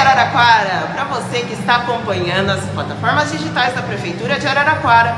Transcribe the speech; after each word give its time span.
Araraquara! 0.00 0.88
Para 0.94 1.04
você 1.04 1.40
que 1.40 1.52
está 1.52 1.76
acompanhando 1.76 2.50
as 2.50 2.64
plataformas 2.70 3.30
digitais 3.30 3.74
da 3.74 3.82
Prefeitura 3.82 4.40
de 4.40 4.46
Araraquara, 4.46 5.14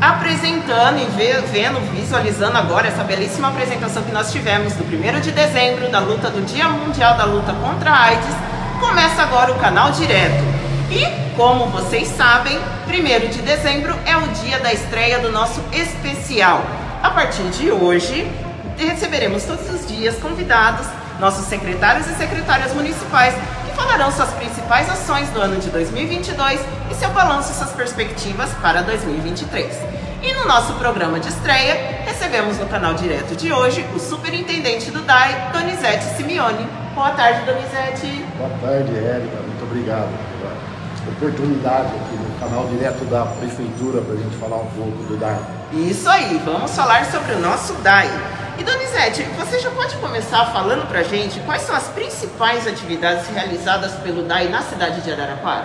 apresentando 0.00 0.98
e 0.98 1.04
vendo, 1.50 1.80
visualizando 1.92 2.56
agora 2.56 2.86
essa 2.86 3.02
belíssima 3.02 3.48
apresentação 3.48 4.04
que 4.04 4.12
nós 4.12 4.30
tivemos 4.30 4.76
no 4.76 4.84
1 4.84 5.20
de 5.20 5.32
dezembro 5.32 5.88
da 5.90 5.98
luta 5.98 6.30
do 6.30 6.42
Dia 6.42 6.68
Mundial 6.68 7.16
da 7.16 7.24
Luta 7.24 7.52
contra 7.54 7.90
a 7.90 8.04
AIDS, 8.04 8.36
começa 8.78 9.20
agora 9.20 9.50
o 9.50 9.58
canal 9.58 9.90
direto. 9.90 10.44
E, 10.90 11.04
como 11.36 11.66
vocês 11.66 12.06
sabem, 12.06 12.56
1 12.86 13.30
de 13.30 13.42
dezembro 13.42 13.98
é 14.06 14.16
o 14.16 14.28
dia 14.28 14.60
da 14.60 14.72
estreia 14.72 15.18
do 15.18 15.32
nosso 15.32 15.60
especial. 15.72 16.64
A 17.02 17.10
partir 17.10 17.42
de 17.50 17.72
hoje, 17.72 18.30
receberemos 18.78 19.42
todos 19.42 19.68
os 19.70 19.88
dias 19.88 20.16
convidados, 20.18 20.86
nossos 21.18 21.46
secretários 21.46 22.06
e 22.06 22.14
secretárias 22.14 22.72
municipais, 22.72 23.34
falarão 23.80 24.12
suas 24.12 24.28
principais 24.32 24.90
ações 24.90 25.30
do 25.30 25.40
ano 25.40 25.58
de 25.58 25.70
2022 25.70 26.60
e 26.90 26.94
seu 26.94 27.08
balanço 27.10 27.50
e 27.50 27.54
suas 27.54 27.70
perspectivas 27.70 28.50
para 28.60 28.82
2023. 28.82 29.74
E 30.22 30.34
no 30.34 30.46
nosso 30.46 30.74
programa 30.74 31.18
de 31.18 31.28
estreia, 31.28 32.02
recebemos 32.04 32.58
no 32.58 32.66
canal 32.66 32.92
direto 32.92 33.34
de 33.34 33.50
hoje 33.50 33.82
o 33.96 33.98
superintendente 33.98 34.90
do 34.90 35.00
DAI, 35.00 35.50
Donizete 35.54 36.04
Simeone. 36.14 36.68
Boa 36.94 37.10
tarde, 37.12 37.40
Donizete. 37.46 38.22
Boa 38.36 38.50
tarde, 38.60 38.94
Érica. 38.98 39.36
Muito 39.46 39.64
obrigado 39.64 40.10
pela 40.36 41.16
oportunidade 41.16 41.88
aqui 41.88 42.16
no 42.16 42.38
canal 42.38 42.66
direto 42.66 43.02
da 43.06 43.24
Prefeitura 43.24 44.02
para 44.02 44.12
a 44.12 44.18
gente 44.18 44.36
falar 44.36 44.56
um 44.56 44.66
pouco 44.66 45.02
do 45.04 45.16
DAI. 45.18 45.38
Isso 45.72 46.06
aí, 46.06 46.38
vamos 46.44 46.70
falar 46.76 47.06
sobre 47.06 47.32
o 47.32 47.40
nosso 47.40 47.72
DAI. 47.74 48.10
E 48.60 48.62
Donizete, 48.62 49.22
você 49.38 49.58
já 49.58 49.70
pode 49.70 49.96
começar 49.96 50.44
falando 50.52 50.86
para 50.86 50.98
a 50.98 51.02
gente 51.02 51.40
quais 51.40 51.62
são 51.62 51.74
as 51.74 51.88
principais 51.88 52.66
atividades 52.66 53.26
realizadas 53.28 53.92
pelo 54.02 54.24
DAI 54.24 54.50
na 54.50 54.60
cidade 54.60 55.00
de 55.00 55.10
Araraquara? 55.10 55.64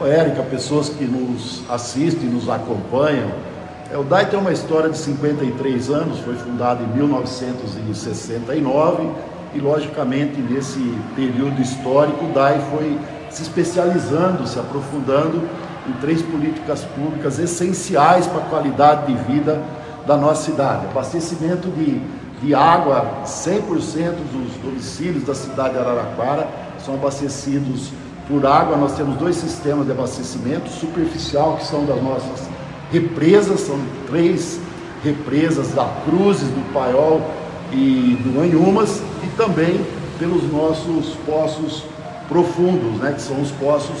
Érica, 0.00 0.42
pessoas 0.42 0.88
que 0.88 1.04
nos 1.04 1.62
assistem, 1.70 2.28
nos 2.28 2.48
acompanham, 2.48 3.30
é, 3.88 3.96
o 3.96 4.02
DAI 4.02 4.26
tem 4.26 4.36
uma 4.36 4.50
história 4.50 4.90
de 4.90 4.98
53 4.98 5.90
anos, 5.90 6.18
foi 6.18 6.34
fundado 6.34 6.82
em 6.82 6.88
1969 6.88 9.08
e, 9.54 9.60
logicamente, 9.60 10.40
nesse 10.40 10.80
período 11.14 11.62
histórico, 11.62 12.24
o 12.24 12.32
DAI 12.32 12.60
foi 12.72 12.98
se 13.30 13.42
especializando, 13.42 14.44
se 14.48 14.58
aprofundando 14.58 15.48
em 15.86 15.92
três 16.00 16.20
políticas 16.20 16.80
públicas 16.96 17.38
essenciais 17.38 18.26
para 18.26 18.40
a 18.40 18.46
qualidade 18.46 19.06
de 19.06 19.14
vida 19.22 19.62
da 20.04 20.16
nossa 20.16 20.50
cidade: 20.50 20.86
abastecimento 20.86 21.68
de 21.68 22.23
de 22.42 22.54
água, 22.54 23.22
100% 23.24 23.60
dos 24.32 24.54
domicílios 24.62 25.24
da 25.24 25.34
cidade 25.34 25.74
de 25.74 25.80
Araraquara 25.80 26.48
são 26.84 26.94
abastecidos 26.94 27.90
por 28.28 28.44
água. 28.46 28.76
Nós 28.76 28.94
temos 28.94 29.16
dois 29.16 29.36
sistemas 29.36 29.86
de 29.86 29.92
abastecimento, 29.92 30.68
superficial, 30.68 31.56
que 31.56 31.66
são 31.66 31.84
das 31.84 32.02
nossas 32.02 32.48
represas, 32.90 33.60
são 33.60 33.78
três 34.06 34.60
represas 35.02 35.72
da 35.72 35.84
Cruzes, 36.04 36.48
do 36.48 36.72
Paiol 36.72 37.20
e 37.72 38.18
do 38.22 38.40
Anhumas, 38.40 39.02
e 39.22 39.26
também 39.36 39.84
pelos 40.18 40.50
nossos 40.50 41.14
poços 41.26 41.84
profundos, 42.28 43.00
né, 43.00 43.12
que 43.12 43.20
são 43.20 43.40
os 43.40 43.50
poços 43.52 43.98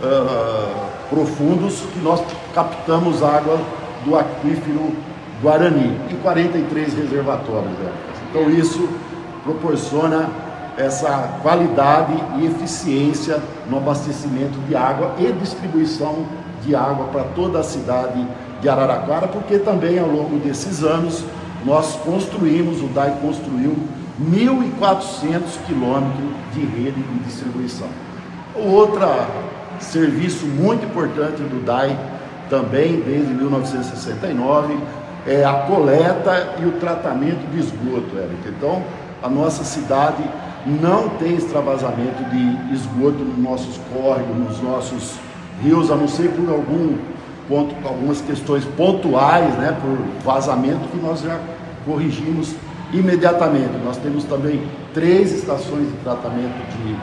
uh, 0.00 0.86
profundos 1.08 1.82
que 1.92 2.00
nós 2.00 2.20
captamos 2.54 3.22
água 3.22 3.58
do 4.04 4.16
aquífero 4.16 4.92
Guarani 5.44 6.00
e 6.10 6.14
43 6.22 6.94
reservatórios. 6.94 7.78
Né? 7.78 7.92
Então 8.30 8.48
isso 8.48 8.88
proporciona 9.42 10.30
essa 10.78 11.38
qualidade 11.42 12.14
e 12.38 12.46
eficiência 12.46 13.40
no 13.68 13.76
abastecimento 13.76 14.58
de 14.66 14.74
água 14.74 15.14
e 15.18 15.30
distribuição 15.32 16.24
de 16.64 16.74
água 16.74 17.08
para 17.12 17.24
toda 17.24 17.60
a 17.60 17.62
cidade 17.62 18.26
de 18.62 18.68
Araraquara, 18.70 19.28
porque 19.28 19.58
também 19.58 19.98
ao 19.98 20.08
longo 20.08 20.38
desses 20.38 20.82
anos 20.82 21.22
nós 21.64 21.94
construímos, 21.96 22.80
o 22.80 22.86
DAI 22.86 23.18
construiu 23.20 23.76
1.400 24.20 25.42
quilômetros 25.66 26.30
de 26.54 26.60
rede 26.60 27.02
de 27.02 27.18
distribuição. 27.24 27.88
Outro 28.54 29.06
serviço 29.78 30.46
muito 30.46 30.86
importante 30.86 31.42
do 31.42 31.64
DAI, 31.64 31.98
também 32.48 33.00
desde 33.00 33.32
1969, 33.32 34.78
é, 35.26 35.44
a 35.44 35.52
coleta 35.66 36.54
e 36.60 36.66
o 36.66 36.72
tratamento 36.72 37.50
de 37.50 37.60
esgoto, 37.60 38.16
Érica. 38.16 38.48
Então, 38.48 38.82
a 39.22 39.28
nossa 39.28 39.64
cidade 39.64 40.22
não 40.66 41.10
tem 41.10 41.34
extravasamento 41.34 42.24
de 42.30 42.74
esgoto 42.74 43.18
nos 43.18 43.38
nossos 43.38 43.80
córregos, 43.92 44.36
nos 44.36 44.62
nossos 44.62 45.14
rios, 45.62 45.90
a 45.90 45.96
não 45.96 46.08
ser 46.08 46.30
por 46.30 46.50
algum 46.50 46.96
ponto, 47.48 47.74
algumas 47.86 48.20
questões 48.20 48.64
pontuais, 48.76 49.54
né, 49.54 49.76
por 49.80 49.98
vazamento 50.24 50.88
que 50.90 50.98
nós 50.98 51.20
já 51.20 51.38
corrigimos 51.84 52.54
imediatamente. 52.92 53.72
Nós 53.84 53.96
temos 53.98 54.24
também 54.24 54.62
três 54.92 55.32
estações 55.32 55.86
de 55.88 55.96
tratamento 56.02 56.54
de, 56.76 56.96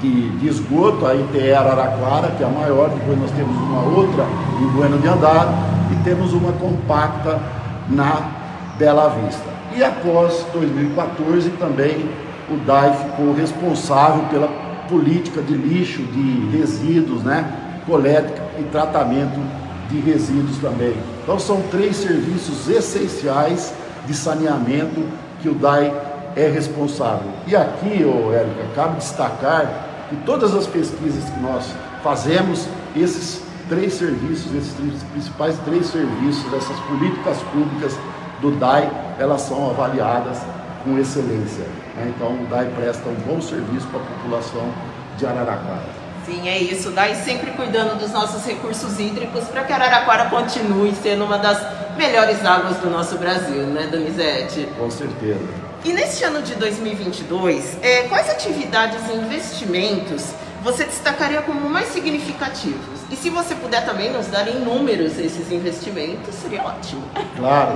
de, 0.00 0.38
de 0.38 0.48
esgoto, 0.48 1.06
a 1.06 1.14
ITE 1.14 1.52
Araraquara, 1.52 2.28
que 2.36 2.42
é 2.42 2.46
a 2.46 2.50
maior, 2.50 2.90
depois 2.90 3.18
nós 3.18 3.30
temos 3.32 3.56
uma 3.56 3.82
outra 3.96 4.24
em 4.60 4.66
Bueno 4.68 4.98
de 4.98 5.08
Andar 5.08 5.69
temos 6.02 6.32
uma 6.32 6.52
compacta 6.52 7.40
na 7.88 8.30
Bela 8.78 9.08
Vista. 9.08 9.44
E 9.74 9.84
após 9.84 10.44
2014 10.52 11.50
também 11.50 12.08
o 12.50 12.56
DAI 12.66 12.96
ficou 12.96 13.32
responsável 13.32 14.24
pela 14.24 14.48
política 14.88 15.40
de 15.40 15.54
lixo, 15.54 16.02
de 16.02 16.56
resíduos, 16.56 17.22
né? 17.22 17.82
coleta 17.86 18.42
e 18.58 18.64
tratamento 18.64 19.40
de 19.88 20.00
resíduos 20.00 20.58
também. 20.58 20.94
Então 21.22 21.38
são 21.38 21.62
três 21.70 21.96
serviços 21.96 22.68
essenciais 22.68 23.72
de 24.06 24.14
saneamento 24.14 25.02
que 25.40 25.48
o 25.48 25.54
DAI 25.54 25.92
é 26.36 26.48
responsável. 26.48 27.28
E 27.46 27.54
aqui, 27.54 28.04
oh, 28.04 28.32
Érica, 28.32 28.64
cabe 28.74 28.96
destacar 28.96 29.88
que 30.08 30.16
todas 30.26 30.54
as 30.54 30.66
pesquisas 30.66 31.24
que 31.30 31.40
nós 31.40 31.64
fazemos, 32.02 32.66
esses 32.96 33.42
três 33.70 33.94
serviços, 33.94 34.52
esses 34.52 34.74
três, 34.74 35.02
principais 35.12 35.56
três 35.64 35.86
serviços, 35.86 36.52
essas 36.52 36.78
políticas 36.80 37.38
públicas 37.52 37.96
do 38.42 38.50
DAI, 38.50 38.90
elas 39.18 39.42
são 39.42 39.70
avaliadas 39.70 40.38
com 40.84 40.98
excelência. 40.98 41.64
Né? 41.94 42.12
Então 42.14 42.34
o 42.34 42.46
DAI 42.46 42.68
presta 42.76 43.08
um 43.08 43.14
bom 43.14 43.40
serviço 43.40 43.86
para 43.86 44.00
a 44.00 44.04
população 44.04 44.68
de 45.16 45.24
Araraquara. 45.24 46.00
Sim, 46.26 46.48
é 46.48 46.58
isso. 46.58 46.88
O 46.88 46.92
DAI 46.92 47.14
sempre 47.14 47.52
cuidando 47.52 47.98
dos 47.98 48.10
nossos 48.10 48.44
recursos 48.44 48.98
hídricos 48.98 49.44
para 49.44 49.62
que 49.62 49.72
Araraquara 49.72 50.28
continue 50.28 50.92
sendo 51.00 51.24
uma 51.24 51.38
das 51.38 51.58
melhores 51.96 52.44
águas 52.44 52.76
do 52.78 52.90
nosso 52.90 53.16
Brasil, 53.18 53.62
né, 53.66 53.86
Donizete? 53.86 54.68
Com 54.76 54.90
certeza. 54.90 55.40
E 55.84 55.92
neste 55.92 56.24
ano 56.24 56.42
de 56.42 56.56
2022, 56.56 57.78
é, 57.82 58.02
quais 58.02 58.28
atividades 58.28 59.00
e 59.08 59.16
investimentos 59.16 60.32
você 60.62 60.84
destacaria 60.84 61.40
como 61.40 61.70
mais 61.70 61.88
significativos? 61.88 62.99
E 63.10 63.16
se 63.16 63.28
você 63.28 63.56
puder 63.56 63.84
também 63.84 64.12
nos 64.12 64.28
dar 64.28 64.46
em 64.46 64.60
números 64.60 65.18
esses 65.18 65.50
investimentos, 65.50 66.32
seria 66.34 66.62
ótimo. 66.62 67.02
Claro. 67.36 67.72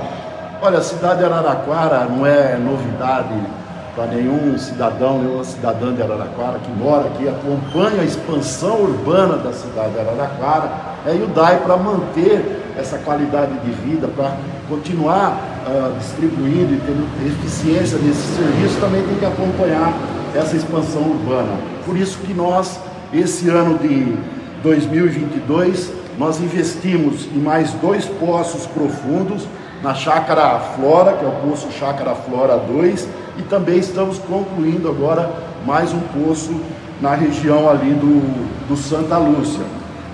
Olha, 0.61 0.77
a 0.77 0.81
cidade 0.81 1.19
de 1.19 1.25
Araraquara 1.25 2.05
não 2.05 2.25
é 2.25 2.55
novidade 2.55 3.33
para 3.95 4.05
nenhum 4.07 4.57
cidadão, 4.57 5.19
nenhuma 5.19 5.43
cidadã 5.43 5.93
de 5.93 6.01
Araraquara 6.01 6.59
que 6.59 6.71
mora 6.71 7.07
aqui, 7.07 7.27
acompanha 7.27 8.01
a 8.01 8.05
expansão 8.05 8.81
urbana 8.81 9.37
da 9.37 9.51
cidade 9.51 9.91
de 9.91 9.99
Araraquara, 9.99 10.71
é 11.05 11.11
o 11.11 11.27
DAI 11.27 11.59
para 11.59 11.77
manter 11.77 12.61
essa 12.77 12.97
qualidade 12.99 13.53
de 13.59 13.71
vida, 13.71 14.07
para 14.07 14.35
continuar 14.69 15.37
uh, 15.67 15.97
distribuindo 15.99 16.73
e 16.73 16.81
tendo 16.85 17.07
eficiência 17.27 17.97
nesse 17.99 18.35
serviço, 18.35 18.79
também 18.79 19.01
tem 19.03 19.15
que 19.17 19.25
acompanhar 19.25 19.93
essa 20.33 20.55
expansão 20.55 21.01
urbana. 21.01 21.57
Por 21.85 21.95
isso 21.97 22.17
que 22.19 22.33
nós, 22.33 22.79
esse 23.13 23.49
ano 23.49 23.77
de 23.77 24.17
2022, 24.65 25.93
nós 26.17 26.41
investimos 26.41 27.27
em 27.27 27.37
mais 27.37 27.69
dois 27.73 28.05
poços 28.05 28.65
profundos, 28.65 29.47
na 29.83 29.93
Chácara 29.93 30.59
Flora, 30.59 31.13
que 31.13 31.23
é 31.23 31.27
o 31.27 31.47
poço 31.47 31.71
Chácara 31.71 32.15
Flora 32.15 32.57
2, 32.57 33.07
e 33.37 33.43
também 33.43 33.77
estamos 33.77 34.17
concluindo 34.17 34.89
agora 34.89 35.29
mais 35.63 35.93
um 35.93 35.99
poço 35.99 36.59
na 36.99 37.13
região 37.13 37.69
ali 37.69 37.93
do, 37.93 38.67
do 38.67 38.75
Santa 38.75 39.19
Lúcia. 39.19 39.63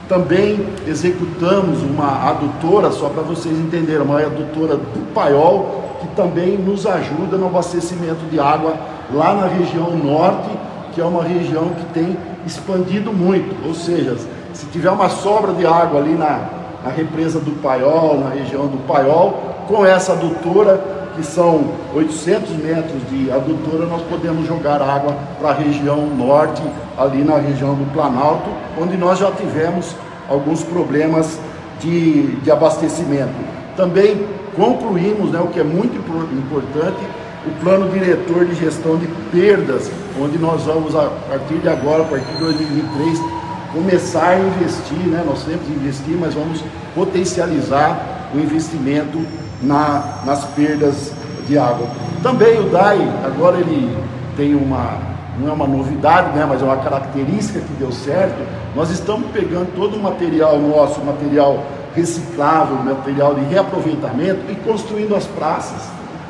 Também 0.09 0.67
executamos 0.85 1.81
uma 1.83 2.29
adutora, 2.29 2.91
só 2.91 3.07
para 3.07 3.21
vocês 3.21 3.57
entenderem, 3.57 4.01
uma 4.01 4.19
adutora 4.19 4.75
do 4.75 5.13
Paiol, 5.13 5.97
que 6.01 6.07
também 6.09 6.57
nos 6.57 6.85
ajuda 6.85 7.37
no 7.37 7.45
abastecimento 7.45 8.29
de 8.29 8.37
água 8.37 8.75
lá 9.13 9.33
na 9.33 9.47
região 9.47 9.95
norte, 9.95 10.49
que 10.93 10.99
é 10.99 11.05
uma 11.05 11.23
região 11.23 11.69
que 11.69 11.85
tem 11.93 12.17
expandido 12.45 13.13
muito. 13.13 13.55
Ou 13.65 13.73
seja, 13.73 14.17
se 14.61 14.67
tiver 14.67 14.91
uma 14.91 15.09
sobra 15.09 15.53
de 15.53 15.65
água 15.65 15.99
ali 15.99 16.13
na, 16.13 16.39
na 16.85 16.91
represa 16.91 17.39
do 17.39 17.59
Paiol, 17.63 18.19
na 18.19 18.29
região 18.29 18.67
do 18.67 18.77
Paiol, 18.85 19.33
com 19.67 19.83
essa 19.83 20.13
adutora 20.13 20.79
que 21.15 21.23
são 21.23 21.63
800 21.95 22.51
metros 22.57 23.01
de 23.09 23.31
adutora, 23.31 23.87
nós 23.87 24.03
podemos 24.03 24.47
jogar 24.47 24.79
água 24.79 25.17
para 25.39 25.49
a 25.49 25.53
região 25.53 26.05
norte, 26.05 26.61
ali 26.95 27.23
na 27.23 27.37
região 27.37 27.73
do 27.73 27.91
Planalto, 27.91 28.51
onde 28.79 28.95
nós 28.97 29.17
já 29.17 29.31
tivemos 29.31 29.95
alguns 30.29 30.63
problemas 30.63 31.39
de, 31.79 32.35
de 32.35 32.51
abastecimento. 32.51 33.33
Também 33.75 34.27
concluímos, 34.55 35.31
né, 35.31 35.39
o 35.41 35.47
que 35.47 35.59
é 35.59 35.63
muito 35.63 35.97
importante, 35.97 36.99
o 37.47 37.63
plano 37.63 37.89
diretor 37.89 38.45
de 38.45 38.53
gestão 38.53 38.95
de 38.95 39.07
perdas, 39.31 39.89
onde 40.21 40.37
nós 40.37 40.61
vamos, 40.63 40.95
a 40.95 41.09
partir 41.27 41.55
de 41.55 41.67
agora, 41.67 42.03
a 42.03 42.05
partir 42.05 42.31
de 42.33 42.39
2023, 42.39 43.40
começar 43.73 44.29
a 44.29 44.39
investir, 44.39 44.97
né? 45.07 45.23
nós 45.25 45.39
sempre 45.39 45.73
investir, 45.73 46.15
mas 46.19 46.33
vamos 46.33 46.63
potencializar 46.93 48.29
o 48.33 48.39
investimento 48.39 49.25
na, 49.61 50.21
nas 50.25 50.45
perdas 50.45 51.11
de 51.47 51.57
água. 51.57 51.87
Também 52.21 52.59
o 52.59 52.69
DAI, 52.69 52.99
agora 53.25 53.57
ele 53.57 53.97
tem 54.35 54.55
uma, 54.55 54.97
não 55.39 55.49
é 55.49 55.53
uma 55.53 55.67
novidade, 55.67 56.35
né? 56.37 56.45
mas 56.47 56.61
é 56.61 56.65
uma 56.65 56.77
característica 56.77 57.59
que 57.59 57.73
deu 57.73 57.91
certo, 57.91 58.37
nós 58.75 58.89
estamos 58.89 59.29
pegando 59.31 59.73
todo 59.75 59.95
o 59.97 59.99
material 59.99 60.59
nosso, 60.59 61.01
material 61.01 61.63
reciclável, 61.95 62.77
material 62.77 63.35
de 63.35 63.41
reaproveitamento 63.45 64.49
e 64.49 64.55
construindo 64.55 65.15
as 65.15 65.25
praças. 65.25 65.89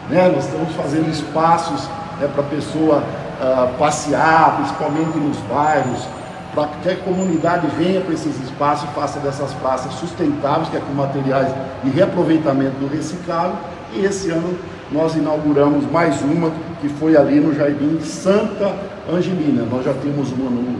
Né? 0.09 0.31
Nós 0.33 0.45
estamos 0.45 0.73
fazendo 0.75 1.09
espaços 1.09 1.87
né, 2.19 2.27
para 2.33 2.43
a 2.43 2.47
pessoa 2.47 2.97
uh, 2.97 3.77
passear, 3.77 4.57
principalmente 4.57 5.17
nos 5.17 5.37
bairros, 5.41 6.07
para 6.53 6.67
que 6.67 6.89
a 6.89 6.95
comunidade 6.97 7.67
venha 7.77 8.01
para 8.01 8.13
esses 8.13 8.39
espaços 8.41 8.89
e 8.89 8.93
faça 8.93 9.19
dessas 9.19 9.53
praças 9.53 9.93
sustentáveis, 9.93 10.69
que 10.69 10.77
é 10.77 10.79
com 10.79 10.93
materiais 10.93 11.47
de 11.83 11.89
reaproveitamento 11.89 12.77
do 12.79 12.87
reciclável. 12.87 13.55
E 13.93 14.05
esse 14.05 14.29
ano 14.29 14.57
nós 14.91 15.15
inauguramos 15.15 15.89
mais 15.89 16.21
uma, 16.21 16.51
que 16.81 16.89
foi 16.89 17.15
ali 17.15 17.39
no 17.39 17.55
Jardim 17.55 17.99
Santa 18.01 18.75
Angelina. 19.09 19.65
Nós 19.69 19.85
já 19.85 19.93
temos 19.93 20.31
uma 20.31 20.49
no, 20.49 20.79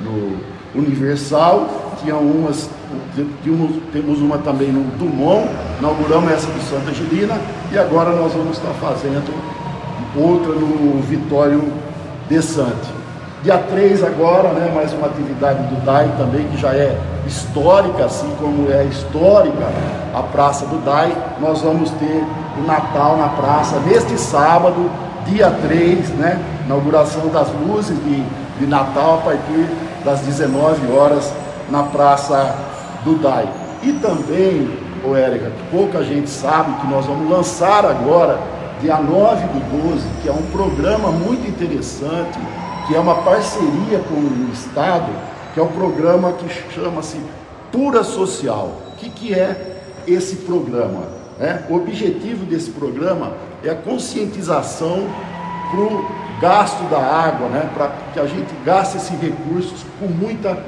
no 0.00 0.38
Universal, 0.74 1.94
tinha 2.00 2.14
umas, 2.16 2.70
temos 3.92 4.20
uma 4.20 4.38
também 4.38 4.70
no 4.70 4.84
Dumont, 4.96 5.48
inauguramos 5.78 6.30
essa 6.30 6.46
do 6.46 6.60
Santa 6.62 6.90
Angelina 6.90 7.40
e 7.72 7.78
agora 7.78 8.14
nós 8.14 8.32
vamos 8.32 8.56
estar 8.56 8.72
fazendo 8.74 9.32
outra 10.16 10.52
no 10.52 11.00
Vitório 11.02 11.64
de 12.28 12.42
Sante. 12.42 12.97
Dia 13.40 13.56
3 13.56 14.02
agora, 14.02 14.48
né, 14.48 14.72
mais 14.74 14.92
uma 14.92 15.06
atividade 15.06 15.62
do 15.68 15.76
DAI 15.84 16.12
também, 16.18 16.44
que 16.48 16.56
já 16.60 16.74
é 16.74 16.98
histórica, 17.24 18.06
assim 18.06 18.28
como 18.36 18.68
é 18.68 18.82
histórica 18.86 19.64
a 20.12 20.22
Praça 20.22 20.66
do 20.66 20.78
DAI. 20.78 21.16
Nós 21.40 21.62
vamos 21.62 21.88
ter 21.92 22.24
o 22.58 22.66
Natal 22.66 23.16
na 23.16 23.28
praça 23.28 23.78
neste 23.86 24.18
sábado, 24.18 24.90
dia 25.24 25.50
3, 25.50 26.08
né, 26.14 26.42
inauguração 26.66 27.28
das 27.28 27.46
luzes 27.64 27.96
de, 28.02 28.24
de 28.58 28.66
Natal 28.66 29.20
a 29.20 29.30
partir 29.30 29.68
das 30.04 30.18
19 30.22 30.92
horas 30.92 31.32
na 31.70 31.84
Praça 31.84 32.56
do 33.04 33.18
DAI. 33.22 33.48
E 33.84 33.92
também, 33.92 34.68
ô 35.04 35.14
Érica, 35.14 35.52
pouca 35.70 36.02
gente 36.02 36.28
sabe 36.28 36.72
que 36.80 36.88
nós 36.88 37.06
vamos 37.06 37.30
lançar 37.30 37.84
agora, 37.84 38.36
dia 38.80 38.96
9 38.96 39.46
do 39.46 39.90
12, 39.90 40.04
que 40.22 40.28
é 40.28 40.32
um 40.32 40.42
programa 40.50 41.12
muito 41.12 41.48
interessante, 41.48 42.36
que 42.88 42.96
é 42.96 42.98
uma 42.98 43.16
parceria 43.16 43.98
com 44.08 44.14
o 44.14 44.50
Estado, 44.50 45.12
que 45.52 45.60
é 45.60 45.62
um 45.62 45.68
programa 45.68 46.32
que 46.32 46.48
chama-se 46.72 47.20
Pura 47.70 48.02
Social. 48.02 48.78
O 48.94 48.96
que, 48.96 49.10
que 49.10 49.34
é 49.34 49.82
esse 50.06 50.36
programa? 50.36 51.02
É, 51.38 51.64
o 51.68 51.76
objetivo 51.76 52.46
desse 52.46 52.70
programa 52.70 53.34
é 53.62 53.68
a 53.68 53.74
conscientização 53.74 55.06
para 55.70 55.80
o 55.80 56.06
gasto 56.40 56.82
da 56.88 56.98
água, 56.98 57.48
né, 57.50 57.70
para 57.74 57.92
que 58.14 58.18
a 58.18 58.26
gente 58.26 58.52
gaste 58.64 58.96
esses 58.96 59.20
recursos 59.20 59.84
com 60.00 60.06
muita 60.06 60.58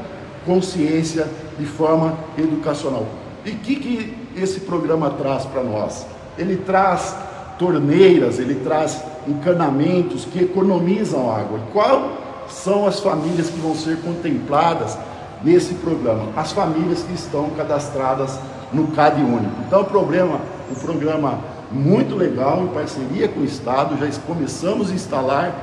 consciência 0.44 1.26
de 1.58 1.64
forma 1.64 2.18
educacional. 2.36 3.06
E 3.46 3.50
o 3.52 3.56
que, 3.56 3.76
que 3.76 4.16
esse 4.36 4.60
programa 4.60 5.08
traz 5.10 5.46
para 5.46 5.62
nós? 5.62 6.06
Ele 6.36 6.58
traz 6.58 7.16
torneiras, 7.60 8.38
ele 8.38 8.54
traz 8.54 9.04
encanamentos 9.28 10.24
que 10.24 10.42
economizam 10.42 11.30
água. 11.30 11.58
E 11.58 11.72
qual 11.72 12.10
são 12.48 12.86
as 12.86 13.00
famílias 13.00 13.50
que 13.50 13.60
vão 13.60 13.74
ser 13.74 13.98
contempladas 13.98 14.96
nesse 15.44 15.74
programa? 15.74 16.28
As 16.34 16.52
famílias 16.52 17.02
que 17.02 17.12
estão 17.12 17.50
cadastradas 17.50 18.38
no 18.72 18.86
CAD 18.88 19.20
Único. 19.20 19.52
Então, 19.66 19.82
o 19.82 19.84
programa, 19.84 20.40
um 20.70 20.74
programa 20.74 21.38
muito 21.70 22.16
legal, 22.16 22.62
em 22.62 22.68
parceria 22.68 23.28
com 23.28 23.40
o 23.40 23.44
Estado, 23.44 23.94
já 23.98 24.10
começamos 24.26 24.90
a 24.90 24.94
instalar 24.94 25.54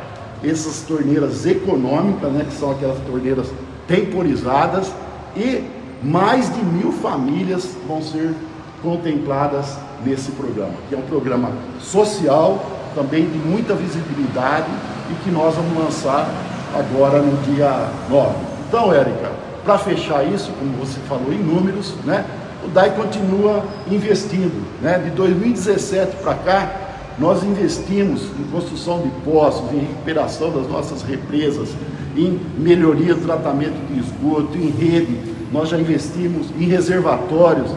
essas 0.44 0.82
torneiras 0.82 1.48
econômicas, 1.48 2.32
né, 2.32 2.46
que 2.48 2.56
são 2.56 2.70
aquelas 2.70 3.00
torneiras 3.00 3.48
temporizadas, 3.88 4.92
e 5.36 5.64
mais 6.04 6.54
de 6.54 6.64
mil 6.64 6.92
famílias 6.92 7.76
vão 7.88 8.04
ser 8.04 8.36
contempladas 8.84 9.80
nesse 10.06 10.32
programa, 10.32 10.74
que 10.90 10.96
é 10.96 10.98
um 10.98 11.04
programa 11.04 11.52
social, 11.80 12.64
também 12.96 13.30
de 13.30 13.38
muita 13.38 13.76
visibilidade 13.76 14.68
e 15.12 15.24
que 15.24 15.30
nós 15.30 15.56
vamos 15.56 15.78
lançar 15.78 16.30
agora 16.76 17.22
no 17.22 17.38
dia 17.44 17.90
9. 18.10 18.36
Então, 18.68 18.94
Érica, 18.94 19.32
para 19.64 19.78
fechar 19.78 20.24
isso, 20.26 20.52
como 20.60 20.72
você 20.74 21.00
falou 21.08 21.32
em 21.32 21.40
números, 21.40 21.94
né, 22.06 22.26
o 22.64 22.70
DAI 22.70 22.92
continua 22.92 23.64
investindo. 23.90 24.66
Né? 24.82 25.00
De 25.00 25.12
2017 25.12 26.18
para 26.18 26.34
cá, 26.36 26.72
nós 27.20 27.44
investimos 27.44 28.24
em 28.40 28.44
construção 28.52 29.02
de 29.02 29.10
poços, 29.24 29.72
em 29.72 29.80
recuperação 29.80 30.52
das 30.52 30.68
nossas 30.68 31.02
represas, 31.02 31.70
em 32.16 32.40
melhoria 32.58 33.16
do 33.16 33.26
tratamento 33.26 33.76
de 33.92 34.00
esgoto, 34.00 34.58
em 34.58 34.70
rede. 34.70 35.18
Nós 35.52 35.70
já 35.70 35.78
investimos 35.78 36.48
em 36.60 36.66
reservatórios 36.66 37.72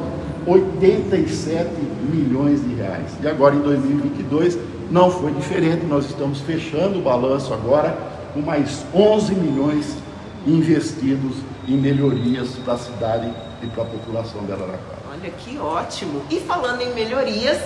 87 0.50 1.70
milhões 2.12 2.60
de 2.66 2.74
reais. 2.74 3.12
E 3.22 3.28
agora 3.28 3.54
em 3.54 3.60
2022 3.60 4.58
não 4.90 5.10
foi 5.10 5.32
diferente, 5.32 5.86
nós 5.86 6.06
estamos 6.06 6.40
fechando 6.40 6.98
o 6.98 7.02
balanço 7.02 7.54
agora 7.54 7.96
com 8.34 8.40
mais 8.40 8.84
11 8.92 9.34
milhões 9.34 9.96
investidos 10.44 11.36
em 11.68 11.76
melhorias 11.76 12.56
para 12.64 12.74
a 12.74 12.78
cidade 12.78 13.32
e 13.62 13.66
para 13.68 13.84
a 13.84 13.86
população 13.86 14.44
de 14.44 14.52
Araraquara. 14.52 14.98
Olha 15.12 15.30
que 15.30 15.58
ótimo! 15.58 16.22
E 16.30 16.40
falando 16.40 16.80
em 16.80 16.94
melhorias, 16.94 17.60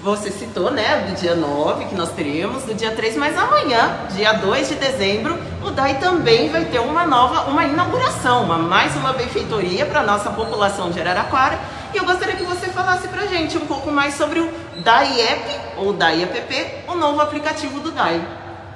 você 0.00 0.30
citou, 0.30 0.70
né, 0.70 1.06
do 1.08 1.20
dia 1.20 1.34
9 1.34 1.86
que 1.86 1.94
nós 1.94 2.10
teremos, 2.10 2.64
do 2.64 2.74
dia 2.74 2.92
3, 2.92 3.16
mas 3.16 3.38
amanhã, 3.38 4.00
dia 4.10 4.32
2 4.32 4.68
de 4.68 4.74
dezembro, 4.74 5.38
o 5.64 5.70
DAI 5.70 5.98
também 5.98 6.48
vai 6.48 6.64
ter 6.64 6.80
uma 6.80 7.06
nova, 7.06 7.50
uma 7.50 7.64
inauguração, 7.64 8.44
uma, 8.44 8.58
mais 8.58 8.94
uma 8.96 9.12
benfeitoria 9.12 9.86
para 9.86 10.00
a 10.00 10.02
nossa 10.02 10.30
população 10.30 10.90
de 10.90 11.00
Araraquara. 11.00 11.58
E 11.94 11.96
eu 11.96 12.04
gostaria 12.04 12.34
que 12.34 12.42
você 12.42 12.66
falasse 12.70 13.06
para 13.06 13.24
gente 13.26 13.56
um 13.56 13.66
pouco 13.66 13.88
mais 13.88 14.14
sobre 14.14 14.40
o 14.40 14.50
DAI 14.82 15.20
App, 15.20 15.60
ou 15.76 15.92
DAI 15.92 16.24
App, 16.24 16.66
o 16.88 16.96
novo 16.96 17.20
aplicativo 17.20 17.78
do 17.78 17.92
DAI. 17.92 18.20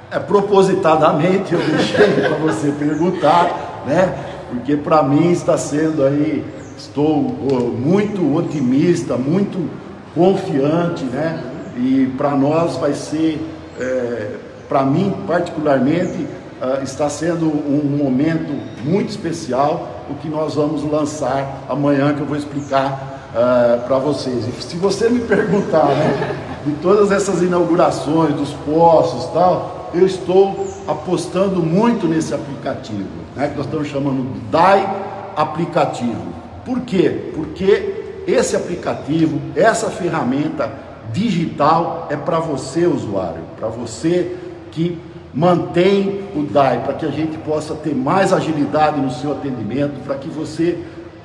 É, 0.09 0.17
propositadamente 0.19 1.53
eu 1.53 1.59
deixei 1.59 2.13
para 2.13 2.37
você 2.37 2.71
perguntar, 2.71 3.83
né? 3.85 4.15
Porque 4.49 4.77
para 4.77 5.03
mim 5.03 5.33
está 5.33 5.57
sendo 5.57 6.05
aí, 6.05 6.45
estou 6.77 7.21
muito 7.21 8.37
otimista, 8.37 9.17
muito 9.17 9.69
confiante, 10.15 11.03
né? 11.03 11.43
E 11.75 12.13
para 12.17 12.31
nós 12.31 12.77
vai 12.77 12.93
ser, 12.93 13.45
é, 13.77 14.37
para 14.69 14.83
mim 14.83 15.13
particularmente, 15.27 16.25
uh, 16.61 16.83
está 16.83 17.09
sendo 17.09 17.47
um 17.47 17.97
momento 17.97 18.53
muito 18.83 19.09
especial, 19.09 20.05
o 20.09 20.15
que 20.15 20.27
nós 20.27 20.55
vamos 20.55 20.83
lançar 20.83 21.65
amanhã, 21.69 22.13
que 22.13 22.21
eu 22.21 22.25
vou 22.25 22.37
explicar 22.37 23.08
uh, 23.33 23.87
para 23.87 23.97
vocês. 23.97 24.47
E 24.47 24.61
se 24.61 24.77
você 24.77 25.09
me 25.09 25.21
perguntar, 25.21 25.85
né, 25.85 26.35
de 26.65 26.73
todas 26.73 27.11
essas 27.11 27.41
inaugurações, 27.41 28.33
dos 28.35 28.51
postos 28.65 29.25
tal, 29.31 29.89
eu 29.93 30.05
estou 30.05 30.67
apostando 30.87 31.61
muito 31.61 32.07
nesse 32.07 32.33
aplicativo, 32.33 33.07
né, 33.35 33.47
que 33.47 33.57
nós 33.57 33.65
estamos 33.65 33.87
chamando 33.87 34.33
de 34.33 34.39
DAI 34.51 34.87
aplicativo. 35.35 36.33
Por 36.65 36.81
quê? 36.81 37.31
Porque 37.33 38.23
esse 38.27 38.55
aplicativo, 38.55 39.39
essa 39.55 39.89
ferramenta 39.89 40.71
digital 41.11 42.07
é 42.09 42.15
para 42.15 42.39
você, 42.39 42.85
usuário, 42.85 43.41
para 43.57 43.67
você 43.67 44.35
que 44.71 44.99
mantém 45.33 46.21
o 46.35 46.43
DAI, 46.43 46.83
para 46.83 46.93
que 46.93 47.05
a 47.05 47.11
gente 47.11 47.37
possa 47.39 47.73
ter 47.75 47.95
mais 47.95 48.33
agilidade 48.33 48.99
no 48.99 49.11
seu 49.11 49.31
atendimento, 49.31 50.03
para 50.03 50.15
que 50.15 50.27
você 50.27 50.77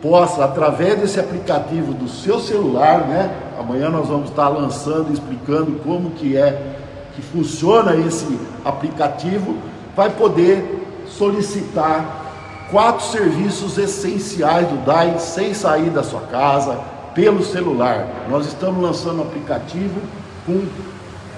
possa, 0.04 0.44
através 0.44 1.00
desse 1.00 1.18
aplicativo 1.18 1.94
do 1.94 2.06
seu 2.06 2.38
celular, 2.38 3.08
né? 3.08 3.34
Amanhã 3.58 3.88
nós 3.88 4.06
vamos 4.06 4.28
estar 4.28 4.50
lançando, 4.50 5.10
explicando 5.10 5.80
como 5.82 6.10
que 6.10 6.36
é 6.36 6.76
que 7.16 7.22
funciona 7.22 7.96
esse 7.96 8.38
aplicativo, 8.62 9.56
vai 9.96 10.10
poder 10.10 11.06
solicitar 11.06 12.22
quatro 12.70 13.06
serviços 13.06 13.78
essenciais 13.78 14.68
do 14.68 14.84
DAI 14.84 15.18
sem 15.18 15.54
sair 15.54 15.88
da 15.88 16.02
sua 16.02 16.20
casa, 16.20 16.78
pelo 17.14 17.42
celular. 17.42 18.06
Nós 18.28 18.46
estamos 18.46 18.82
lançando 18.82 19.20
um 19.20 19.22
aplicativo 19.22 20.00
com 20.44 20.66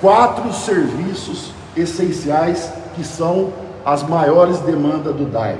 quatro 0.00 0.52
serviços 0.52 1.52
essenciais 1.76 2.72
que 2.96 3.04
são 3.04 3.52
as 3.84 4.02
maiores 4.02 4.58
demandas 4.60 5.14
do 5.14 5.26
DAI: 5.26 5.56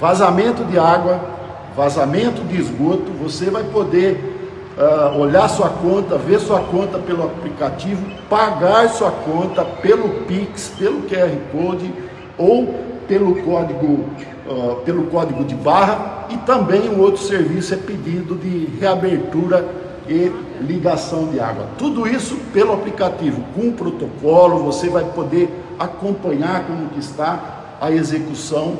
vazamento 0.00 0.64
de 0.64 0.76
água, 0.76 1.37
vazamento 1.76 2.42
de 2.42 2.60
esgoto. 2.60 3.10
Você 3.22 3.50
vai 3.50 3.64
poder 3.64 4.38
uh, 4.78 5.18
olhar 5.18 5.48
sua 5.48 5.68
conta, 5.68 6.16
ver 6.16 6.40
sua 6.40 6.60
conta 6.60 6.98
pelo 6.98 7.24
aplicativo, 7.24 8.04
pagar 8.28 8.88
sua 8.90 9.10
conta 9.10 9.64
pelo 9.64 10.08
Pix, 10.26 10.72
pelo 10.78 11.02
QR 11.02 11.36
Code 11.52 11.92
ou 12.36 12.74
pelo 13.08 13.36
código, 13.42 14.04
uh, 14.46 14.76
pelo 14.84 15.04
código 15.04 15.44
de 15.44 15.54
barra 15.54 16.26
e 16.30 16.36
também 16.38 16.88
um 16.88 17.00
outro 17.00 17.22
serviço 17.22 17.74
é 17.74 17.76
pedido 17.76 18.34
de 18.34 18.66
reabertura 18.78 19.66
e 20.08 20.32
ligação 20.60 21.28
de 21.28 21.40
água. 21.40 21.66
Tudo 21.76 22.06
isso 22.06 22.36
pelo 22.52 22.72
aplicativo, 22.72 23.42
com 23.54 23.72
protocolo, 23.72 24.62
você 24.64 24.88
vai 24.88 25.04
poder 25.04 25.50
acompanhar 25.78 26.66
como 26.66 26.88
que 26.90 26.98
está 26.98 27.76
a 27.80 27.90
execução 27.90 28.78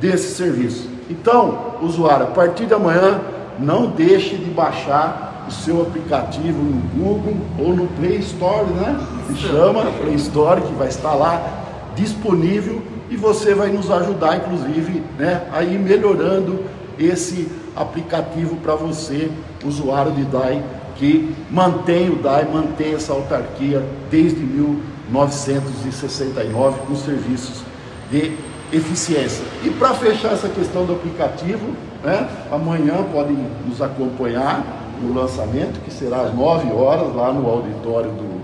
desse 0.00 0.34
serviço. 0.34 0.97
Então, 1.10 1.76
usuário, 1.80 2.26
a 2.26 2.30
partir 2.30 2.66
de 2.66 2.74
amanhã, 2.74 3.20
não 3.58 3.86
deixe 3.86 4.36
de 4.36 4.50
baixar 4.50 5.46
o 5.48 5.50
seu 5.50 5.80
aplicativo 5.82 6.62
no 6.62 6.80
Google 6.96 7.36
ou 7.58 7.74
no 7.74 7.88
Play 7.88 8.18
Store, 8.18 8.66
né? 8.66 9.00
Se 9.28 9.36
chama 9.48 9.86
Play 10.00 10.14
Store, 10.16 10.60
que 10.60 10.72
vai 10.74 10.88
estar 10.88 11.14
lá 11.14 11.42
disponível 11.96 12.82
e 13.10 13.16
você 13.16 13.54
vai 13.54 13.68
nos 13.68 13.90
ajudar, 13.90 14.36
inclusive, 14.36 15.02
né, 15.18 15.48
a 15.52 15.62
ir 15.62 15.78
melhorando 15.78 16.62
esse 16.98 17.50
aplicativo 17.74 18.56
para 18.56 18.74
você, 18.74 19.30
usuário 19.64 20.12
de 20.12 20.24
DAI, 20.24 20.62
que 20.96 21.34
mantém 21.50 22.10
o 22.10 22.16
DAI, 22.16 22.46
mantém 22.52 22.92
essa 22.94 23.14
autarquia 23.14 23.82
desde 24.10 24.40
1969 24.40 26.80
com 26.86 26.94
serviços 26.96 27.62
de 28.10 28.36
eficiência. 28.72 29.44
E 29.64 29.70
para 29.70 29.94
fechar 29.94 30.32
essa 30.32 30.48
questão 30.48 30.84
do 30.84 30.92
aplicativo, 30.92 31.74
né, 32.02 32.28
amanhã 32.50 33.04
podem 33.12 33.36
nos 33.66 33.80
acompanhar 33.80 34.64
no 35.00 35.14
lançamento, 35.14 35.80
que 35.80 35.92
será 35.92 36.22
às 36.22 36.34
9 36.34 36.72
horas 36.72 37.14
lá 37.14 37.32
no 37.32 37.48
auditório 37.48 38.10
do, 38.10 38.40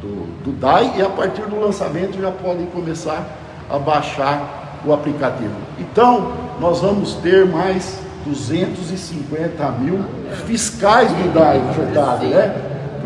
do, 0.00 0.44
do 0.44 0.52
DAI, 0.52 0.94
e 0.96 1.02
a 1.02 1.08
partir 1.08 1.42
do 1.42 1.58
lançamento 1.58 2.20
já 2.20 2.30
podem 2.30 2.66
começar 2.66 3.26
a 3.70 3.78
baixar 3.78 4.80
o 4.84 4.92
aplicativo. 4.92 5.54
Então, 5.78 6.32
nós 6.60 6.80
vamos 6.80 7.14
ter 7.14 7.46
mais 7.46 7.98
250 8.26 9.70
mil 9.72 10.00
fiscais 10.46 11.10
do 11.10 11.32
DAI, 11.32 11.60
verdade, 11.74 12.26
né? 12.26 12.63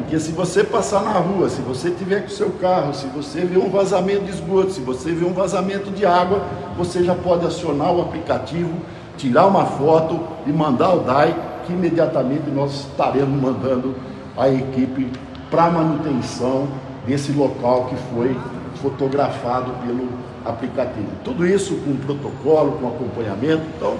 Porque 0.08 0.20
se 0.20 0.32
você 0.32 0.64
passar 0.64 1.02
na 1.02 1.12
rua, 1.12 1.50
se 1.50 1.60
você 1.60 1.90
tiver 1.90 2.22
com 2.22 2.28
o 2.28 2.30
seu 2.30 2.48
carro, 2.52 2.94
se 2.94 3.06
você 3.08 3.42
vê 3.42 3.58
um 3.58 3.68
vazamento 3.68 4.24
de 4.24 4.30
esgoto, 4.30 4.70
se 4.70 4.80
você 4.80 5.12
vê 5.12 5.26
um 5.26 5.34
vazamento 5.34 5.90
de 5.90 6.06
água, 6.06 6.42
você 6.78 7.04
já 7.04 7.14
pode 7.14 7.44
acionar 7.44 7.92
o 7.92 8.00
aplicativo, 8.00 8.72
tirar 9.18 9.46
uma 9.46 9.66
foto 9.66 10.18
e 10.46 10.50
mandar 10.50 10.94
o 10.94 11.00
DAI 11.00 11.36
que 11.66 11.74
imediatamente 11.74 12.48
nós 12.48 12.86
estaremos 12.86 13.38
mandando 13.38 13.94
a 14.34 14.48
equipe 14.48 15.12
para 15.50 15.68
manutenção 15.68 16.68
desse 17.06 17.32
local 17.32 17.84
que 17.90 17.96
foi 18.14 18.34
fotografado 18.76 19.72
pelo 19.86 20.08
aplicativo. 20.42 21.08
Tudo 21.22 21.46
isso 21.46 21.74
com 21.84 21.94
protocolo, 21.96 22.78
com 22.80 22.88
acompanhamento. 22.88 23.64
Então, 23.76 23.94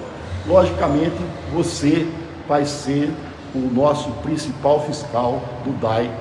logicamente, 0.47 1.17
você 1.53 2.07
vai 2.47 2.65
ser 2.65 3.13
o 3.53 3.59
nosso 3.73 4.11
principal 4.23 4.85
fiscal 4.85 5.41
do 5.63 5.71
DAI 5.73 6.11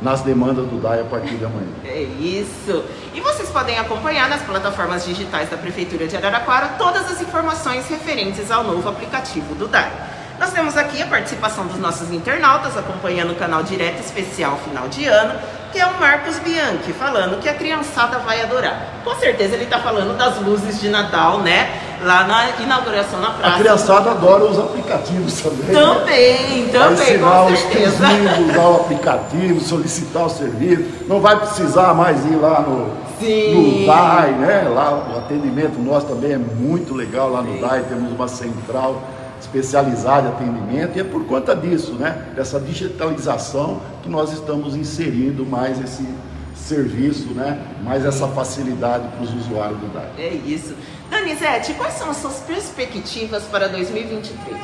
nas 0.00 0.20
demandas 0.22 0.66
do 0.66 0.80
DAI 0.80 1.00
a 1.00 1.04
partir 1.04 1.36
de 1.36 1.44
amanhã. 1.44 1.68
É 1.84 2.02
isso. 2.02 2.84
E 3.14 3.20
vocês 3.20 3.48
podem 3.50 3.78
acompanhar 3.78 4.28
nas 4.28 4.42
plataformas 4.42 5.04
digitais 5.04 5.48
da 5.48 5.56
Prefeitura 5.56 6.08
de 6.08 6.16
Araraquara 6.16 6.74
todas 6.76 7.10
as 7.10 7.22
informações 7.22 7.88
referentes 7.88 8.50
ao 8.50 8.64
novo 8.64 8.88
aplicativo 8.88 9.54
do 9.54 9.68
DAI. 9.68 9.90
Nós 10.38 10.52
temos 10.52 10.76
aqui 10.76 11.00
a 11.00 11.06
participação 11.06 11.66
dos 11.66 11.78
nossos 11.78 12.10
internautas 12.10 12.76
acompanhando 12.76 13.32
o 13.32 13.36
canal 13.36 13.62
Direto 13.62 14.00
Especial 14.00 14.58
Final 14.64 14.88
de 14.88 15.06
Ano, 15.06 15.38
que 15.70 15.78
é 15.78 15.86
o 15.86 16.00
Marcos 16.00 16.38
Bianchi, 16.40 16.92
falando 16.92 17.40
que 17.40 17.48
a 17.48 17.54
criançada 17.54 18.18
vai 18.18 18.42
adorar. 18.42 18.88
Com 19.04 19.14
certeza 19.14 19.54
ele 19.54 19.64
está 19.64 19.78
falando 19.78 20.16
das 20.18 20.40
luzes 20.40 20.80
de 20.80 20.88
Natal, 20.88 21.38
né? 21.38 21.81
Lá 22.02 22.24
na 22.26 22.62
inauguração 22.62 23.20
na 23.20 23.30
praça. 23.30 23.56
A 23.56 23.58
criançada 23.58 24.10
adora 24.10 24.44
os 24.44 24.58
aplicativos 24.58 25.40
também. 25.40 25.74
Também, 25.74 26.62
né? 26.64 26.72
também, 26.72 27.02
ensinar 27.02 27.44
com 27.44 27.56
certeza. 27.56 28.04
Os 28.06 28.50
usar 28.50 28.68
o 28.68 28.76
aplicativo, 28.76 29.60
solicitar 29.60 30.26
o 30.26 30.30
serviço. 30.30 30.84
Não 31.06 31.20
vai 31.20 31.38
precisar 31.38 31.94
mais 31.94 32.24
ir 32.24 32.36
lá 32.36 32.60
no, 32.60 32.86
no 32.86 33.86
DAI, 33.86 34.32
né? 34.32 34.68
Lá 34.68 35.12
o 35.14 35.18
atendimento 35.18 35.78
nosso 35.78 36.06
também 36.06 36.32
é 36.32 36.38
muito 36.38 36.94
legal 36.94 37.30
lá 37.30 37.42
no 37.42 37.54
Sim. 37.54 37.60
DAI, 37.60 37.84
temos 37.88 38.12
uma 38.12 38.28
central 38.28 39.00
especializada 39.42 40.28
em 40.28 40.30
atendimento, 40.32 40.96
e 40.96 41.00
é 41.00 41.04
por 41.04 41.24
conta 41.26 41.54
disso, 41.54 41.94
né, 41.94 42.28
dessa 42.34 42.60
digitalização, 42.60 43.80
que 44.02 44.08
nós 44.08 44.32
estamos 44.32 44.76
inserindo 44.76 45.44
mais 45.44 45.80
esse 45.80 46.06
serviço, 46.54 47.34
né, 47.34 47.60
mais 47.82 48.04
essa 48.04 48.28
facilidade 48.28 49.08
para 49.08 49.24
os 49.24 49.34
usuários 49.34 49.78
do 49.80 49.92
DAI. 49.92 50.10
É 50.16 50.28
isso. 50.46 50.74
Danizete, 51.12 51.74
quais 51.74 51.92
são 51.92 52.08
as 52.10 52.16
suas 52.16 52.36
perspectivas 52.40 53.42
para 53.44 53.68
2023? 53.68 54.56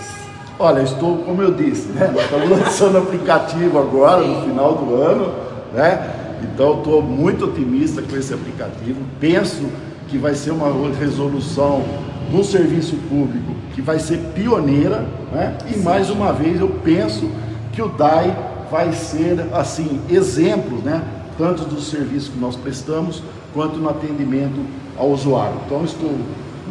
Olha, 0.59 0.81
estou, 0.81 1.19
como 1.19 1.43
eu 1.43 1.52
disse, 1.52 1.88
né, 1.88 2.11
nós 2.11 2.25
estamos 2.25 2.49
lançando 2.59 2.97
aplicativo 2.97 3.78
agora, 3.78 4.23
Sim. 4.23 4.35
no 4.35 4.43
final 4.45 4.75
do 4.75 4.95
ano, 4.95 5.35
né, 5.75 6.11
então 6.43 6.78
estou 6.78 7.02
muito 7.02 7.45
otimista 7.45 8.00
com 8.00 8.17
esse 8.17 8.33
aplicativo, 8.33 8.99
penso 9.21 9.69
que 10.09 10.17
vai 10.17 10.35
ser 10.35 10.52
uma 10.52 10.73
resolução 10.99 11.85
no 12.31 12.43
serviço 12.43 12.97
público 13.11 13.55
que 13.75 13.83
vai 13.83 13.99
ser 13.99 14.19
pioneira, 14.35 15.07
né? 15.31 15.57
E 15.71 15.78
mais 15.78 16.11
uma 16.11 16.33
vez 16.33 16.61
eu 16.61 16.69
penso 16.83 17.31
que 17.73 17.81
o 17.81 17.88
DAI 17.88 18.37
vai 18.71 18.93
ser 18.93 19.47
assim 19.52 20.00
exemplo, 20.11 20.78
né? 20.83 21.02
Tanto 21.37 21.64
do 21.64 21.81
serviço 21.81 22.33
que 22.33 22.38
nós 22.38 22.57
prestamos 22.57 23.23
quanto 23.55 23.76
no 23.76 23.88
atendimento 23.88 24.61
ao 24.99 25.09
usuário. 25.11 25.55
Então 25.64 25.85
estou 25.85 26.14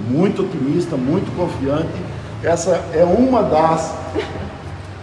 muito 0.10 0.44
otimista, 0.44 0.96
muito 0.96 1.34
confiante. 1.36 1.88
Essa 2.44 2.84
é 2.94 3.04
uma 3.04 3.42
das 3.42 3.96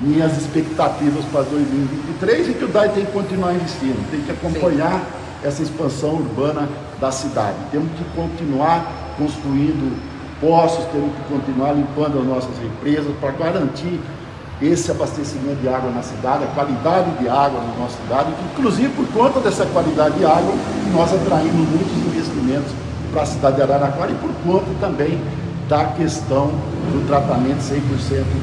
minhas 0.00 0.36
expectativas 0.36 1.24
para 1.32 1.42
2023 1.42 2.48
e 2.48 2.54
que 2.54 2.64
o 2.64 2.68
DAI 2.68 2.90
tem 2.90 3.06
que 3.06 3.12
continuar 3.12 3.54
investindo, 3.54 4.10
tem 4.10 4.20
que 4.20 4.30
acompanhar 4.30 4.98
Sim. 5.00 5.48
essa 5.48 5.62
expansão 5.62 6.14
urbana 6.14 6.68
da 7.00 7.10
cidade. 7.10 7.56
Temos 7.70 7.90
que 7.92 8.04
continuar 8.14 8.86
construindo 9.18 9.96
poços, 10.40 10.84
temos 10.86 11.10
que 11.14 11.32
continuar 11.32 11.72
limpando 11.72 12.18
as 12.18 12.26
nossas 12.26 12.58
represas 12.58 13.14
para 13.20 13.30
garantir 13.32 14.00
esse 14.62 14.90
abastecimento 14.90 15.60
de 15.60 15.68
água 15.68 15.90
na 15.90 16.02
cidade, 16.02 16.44
a 16.44 16.46
qualidade 16.48 17.10
de 17.18 17.28
água 17.28 17.60
na 17.60 17.74
nossa 17.82 17.96
cidade, 18.02 18.32
inclusive 18.52 18.88
por 18.90 19.06
conta 19.08 19.40
dessa 19.40 19.66
qualidade 19.66 20.16
de 20.16 20.24
água, 20.24 20.54
nós 20.92 21.12
atraímos 21.12 21.68
muitos 21.68 21.92
investimentos 22.06 22.72
para 23.14 23.22
a 23.22 23.26
cidade 23.26 23.56
de 23.56 23.62
Araraquara 23.62 24.10
e 24.10 24.14
por 24.16 24.30
conta 24.44 24.66
também 24.80 25.18
da 25.68 25.84
questão 25.86 26.48
do 26.48 27.06
tratamento 27.06 27.60
100% 27.60 27.78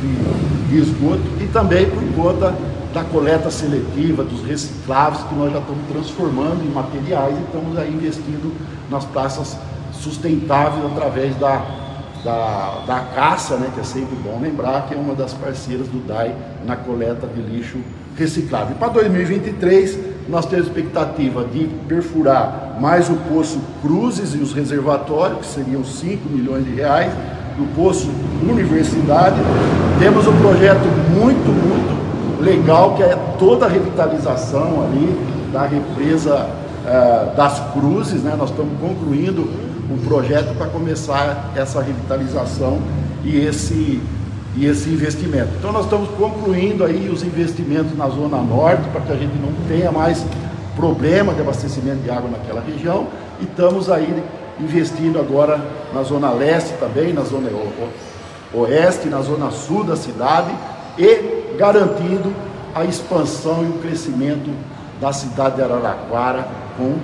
de, 0.02 0.70
de 0.70 0.78
esgoto 0.80 1.22
e 1.40 1.48
também 1.48 1.88
por 1.88 2.02
conta 2.16 2.56
da 2.94 3.04
coleta 3.04 3.52
seletiva, 3.52 4.24
dos 4.24 4.42
recicláveis 4.44 5.24
que 5.26 5.36
nós 5.36 5.52
já 5.52 5.60
estamos 5.60 5.84
transformando 5.92 6.64
em 6.64 6.74
materiais 6.74 7.38
e 7.38 7.42
estamos 7.44 7.78
aí 7.78 7.94
investindo 7.94 8.56
nas 8.90 9.06
praças 9.06 9.58
sustentáveis 9.94 10.84
através 10.86 11.36
da 11.36 11.80
da, 12.24 12.84
da 12.86 13.00
caça, 13.16 13.58
né, 13.58 13.70
que 13.74 13.80
é 13.80 13.84
sempre 13.84 14.16
bom 14.16 14.40
lembrar, 14.40 14.88
que 14.88 14.94
é 14.94 14.98
uma 14.98 15.16
das 15.16 15.34
parceiras 15.34 15.88
do 15.88 16.06
DAI 16.06 16.36
na 16.66 16.76
coleta 16.76 17.28
de 17.28 17.42
lixo 17.42 17.80
reciclável. 18.16 18.76
E 18.76 18.80
para 18.80 18.90
2023, 18.90 19.98
nós 20.32 20.46
temos 20.46 20.68
expectativa 20.68 21.44
de 21.44 21.68
perfurar 21.88 22.78
mais 22.80 23.10
o 23.10 23.16
Poço 23.16 23.60
Cruzes 23.82 24.34
e 24.34 24.38
os 24.38 24.54
reservatórios, 24.54 25.40
que 25.40 25.46
seriam 25.46 25.84
5 25.84 26.30
milhões 26.30 26.64
de 26.64 26.74
reais, 26.74 27.12
o 27.60 27.66
Poço 27.76 28.10
Universidade. 28.42 29.36
Temos 30.00 30.26
um 30.26 30.36
projeto 30.38 30.86
muito, 31.14 31.52
muito 31.52 32.42
legal, 32.42 32.96
que 32.96 33.04
é 33.04 33.16
toda 33.38 33.66
a 33.66 33.70
revitalização 33.70 34.84
ali 34.86 35.16
da 35.52 35.66
represa 35.68 36.48
eh, 36.88 37.34
das 37.36 37.60
Cruzes, 37.74 38.24
né? 38.24 38.34
nós 38.38 38.50
estamos 38.50 38.72
concluindo 38.80 39.48
um 39.92 39.98
projeto 40.08 40.56
para 40.58 40.68
começar 40.68 41.52
essa 41.56 41.82
revitalização 41.82 42.80
e 43.24 43.38
esse, 43.38 44.02
e 44.56 44.66
esse 44.66 44.90
investimento. 44.90 45.50
Então 45.58 45.72
nós 45.72 45.86
estamos 45.86 46.10
concluindo 46.12 46.84
aí 46.84 47.10
os 47.10 47.24
investimentos 47.24 47.98
na 47.98 48.08
Zona 48.10 48.38
Norte 48.42 48.88
para 48.90 49.02
que 49.02 49.12
a 49.12 49.16
gente 49.16 49.36
não 49.38 49.52
tenha 49.68 49.92
mais 49.92 50.26
problema 50.76 51.34
de 51.34 51.42
abastecimento 51.42 52.02
de 52.02 52.10
água 52.10 52.30
naquela 52.30 52.62
região 52.62 53.08
e 53.40 53.44
estamos 53.46 53.90
aí 53.90 54.24
investindo 54.60 55.20
agora 55.20 55.60
na 55.94 56.04
Zona 56.04 56.32
Leste 56.32 56.74
também, 56.80 57.14
na 57.14 57.22
Zona 57.24 57.50
Oeste, 58.54 59.08
na 59.08 59.22
Zona 59.22 59.52
Sul 59.52 59.84
da 59.84 59.96
cidade 59.96 60.54
e 60.98 61.56
garantindo 61.58 62.34
a 62.76 62.84
expansão 62.84 63.64
e 63.64 63.68
o 63.68 63.80
crescimento 63.80 64.52
da 65.00 65.12
cidade 65.12 65.56
de 65.56 65.62
Araraquara 65.62 66.48
com 66.78 66.96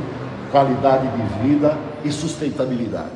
qualidade 0.52 1.08
de 1.08 1.48
vida 1.48 1.78
e 2.04 2.12
sustentabilidade. 2.12 3.12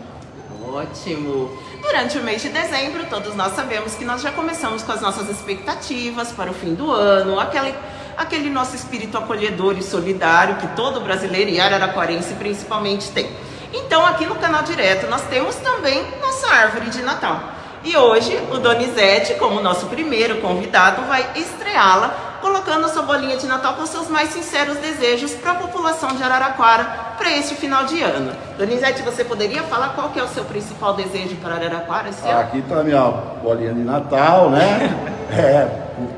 Ótimo! 0.74 1.50
Durante 1.82 2.18
o 2.20 2.24
mês 2.24 2.42
de 2.42 2.50
dezembro, 2.50 3.06
todos 3.10 3.36
nós 3.36 3.56
sabemos 3.56 3.96
que 3.96 4.06
nós 4.06 4.22
já 4.22 4.32
começamos 4.32 4.84
com 4.84 4.92
as 4.92 5.02
nossas 5.02 5.28
expectativas 5.30 6.32
para 6.32 6.52
o 6.52 6.54
fim 6.54 6.76
do 6.76 6.92
ano, 6.92 7.40
aquele, 7.40 7.74
aquele 8.16 8.50
nosso 8.52 8.76
espírito 8.76 9.18
acolhedor 9.18 9.76
e 9.78 9.82
solidário 9.82 10.58
que 10.58 10.68
todo 10.76 11.02
brasileiro 11.02 11.50
e 11.50 11.60
araraquarense 11.60 12.36
principalmente 12.36 13.10
tem. 13.12 13.30
Então, 13.74 14.06
aqui 14.06 14.26
no 14.26 14.36
canal 14.36 14.62
Direto, 14.62 15.08
nós 15.08 15.24
temos 15.24 15.56
também 15.56 16.06
nossa 16.22 16.48
árvore 16.54 16.92
de 16.92 17.02
Natal. 17.02 17.42
E 17.84 17.98
hoje, 17.98 18.38
o 18.52 18.58
Donizete, 18.58 19.34
como 19.36 19.60
nosso 19.60 19.88
primeiro 19.88 20.40
convidado, 20.40 21.02
vai 21.08 21.32
estreá-la 21.36 22.16
colocando 22.42 22.90
sua 22.90 23.04
bolinha 23.04 23.38
de 23.38 23.46
Natal 23.46 23.76
com 23.76 23.86
seus 23.86 24.10
mais 24.10 24.30
sinceros 24.30 24.78
desejos 24.78 25.34
para 25.36 25.52
a 25.52 25.56
população 25.56 26.10
de 26.16 26.24
Araraquara 26.24 26.84
para 27.18 27.32
este 27.38 27.56
final 27.56 27.86
de 27.86 28.02
ano. 28.02 28.34
Donizete, 28.58 29.04
você 29.04 29.24
poderia 29.24 29.64
falar 29.64 29.90
qual 29.90 30.10
que 30.10 30.20
é 30.20 30.24
o 30.24 30.28
seu 30.28 30.44
principal 30.44 30.96
desejo 30.96 31.36
para 31.36 31.56
Araraquara 31.56 32.10
esse 32.10 32.28
ano? 32.28 32.40
Aqui 32.40 32.58
está 32.58 32.80
a 32.80 32.84
minha 32.84 33.04
bolinha 33.44 33.74
de 33.74 33.82
Natal, 33.82 34.50
né? 34.50 34.90
é, 35.32 35.70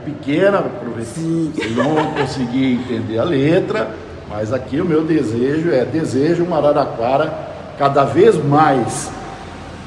pequena, 0.05 0.63
vocês 0.95 1.75
não 1.75 1.95
vão 1.95 2.13
conseguir 2.13 2.73
entender 2.73 3.19
a 3.19 3.23
letra, 3.23 3.91
mas 4.29 4.53
aqui 4.53 4.79
o 4.79 4.85
meu 4.85 5.03
desejo 5.03 5.71
é 5.71 5.83
desejo 5.83 6.43
uma 6.43 6.57
Araraquara 6.57 7.33
cada 7.77 8.05
vez 8.05 8.41
mais 8.43 9.11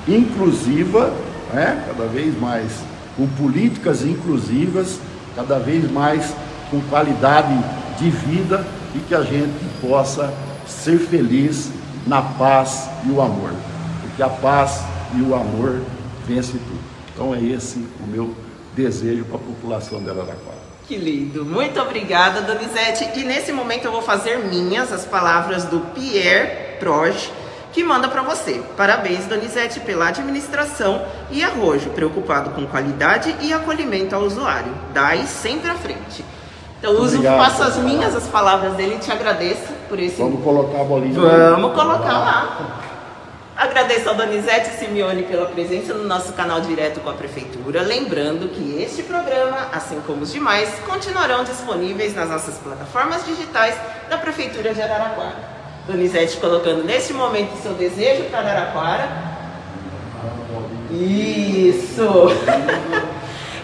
inclusiva, 0.06 1.10
né? 1.52 1.82
cada 1.88 2.06
vez 2.06 2.38
mais 2.38 2.70
com 3.16 3.26
políticas 3.26 4.04
inclusivas 4.04 5.00
cada 5.36 5.58
vez 5.58 5.88
mais 5.92 6.34
com 6.70 6.80
qualidade 6.88 7.54
de 7.98 8.10
vida 8.10 8.66
e 8.94 8.98
que 9.00 9.14
a 9.14 9.22
gente 9.22 9.64
possa 9.80 10.32
ser 10.66 10.98
feliz 10.98 11.70
na 12.06 12.22
paz 12.22 12.88
e 13.04 13.10
o 13.10 13.20
amor, 13.20 13.52
porque 14.00 14.22
a 14.22 14.28
paz 14.28 14.82
e 15.14 15.20
o 15.20 15.34
amor 15.34 15.82
vence 16.26 16.52
tudo. 16.52 16.80
Então 17.12 17.34
é 17.34 17.40
esse 17.40 17.78
o 18.00 18.06
meu 18.06 18.34
desejo 18.74 19.24
para 19.26 19.36
a 19.36 19.40
população 19.40 20.02
de 20.02 20.10
Araraquara. 20.10 20.66
Que 20.86 20.96
lindo! 20.96 21.44
Muito 21.44 21.80
obrigada, 21.80 22.42
Donizete. 22.42 23.18
E 23.18 23.24
nesse 23.24 23.52
momento 23.52 23.86
eu 23.86 23.92
vou 23.92 24.02
fazer 24.02 24.38
minhas 24.44 24.92
as 24.92 25.04
palavras 25.04 25.64
do 25.64 25.80
Pierre 25.94 26.78
Proge 26.78 27.30
que 27.76 27.84
manda 27.84 28.08
para 28.08 28.22
você. 28.22 28.62
Parabéns, 28.74 29.26
Donizete, 29.26 29.80
pela 29.80 30.08
administração 30.08 31.04
e 31.30 31.44
arrojo, 31.44 31.90
preocupado 31.90 32.48
com 32.52 32.66
qualidade 32.66 33.36
e 33.42 33.52
acolhimento 33.52 34.16
ao 34.16 34.22
usuário. 34.22 34.72
Dai 34.94 35.26
sempre 35.26 35.68
à 35.68 35.74
frente. 35.74 36.24
Então, 36.78 36.92
uso, 36.92 37.16
Obrigado, 37.16 37.36
faço 37.36 37.62
as 37.62 37.76
minhas, 37.76 38.16
as 38.16 38.26
palavras 38.28 38.72
dele 38.76 38.94
e 38.94 38.98
te 38.98 39.12
agradeço 39.12 39.74
por 39.90 40.00
esse. 40.00 40.16
Vamos 40.16 40.42
colocar 40.42 40.80
a 40.80 40.84
bolinha. 40.84 41.20
Vamos 41.20 41.74
colocar 41.74 42.12
lá. 42.12 42.80
Agradeço 43.54 44.08
ao 44.08 44.14
Donizete 44.14 44.78
Simeone 44.78 45.24
pela 45.24 45.44
presença 45.44 45.92
no 45.92 46.04
nosso 46.04 46.32
canal 46.32 46.62
direto 46.62 47.00
com 47.00 47.10
a 47.10 47.12
Prefeitura. 47.12 47.82
Lembrando 47.82 48.48
que 48.48 48.82
este 48.82 49.02
programa, 49.02 49.68
assim 49.70 50.00
como 50.06 50.22
os 50.22 50.32
demais, 50.32 50.70
continuarão 50.86 51.44
disponíveis 51.44 52.14
nas 52.14 52.30
nossas 52.30 52.56
plataformas 52.56 53.26
digitais 53.26 53.74
da 54.08 54.16
Prefeitura 54.16 54.72
de 54.72 54.80
Araraquara. 54.80 55.55
Donizete 55.86 56.36
colocando 56.38 56.84
neste 56.84 57.12
momento 57.12 57.60
seu 57.62 57.72
desejo 57.74 58.24
para 58.24 58.40
Araraquara. 58.40 59.08
Isso! 60.90 62.28